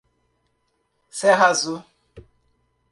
Serra 1.11 1.49
Azul 1.53 1.85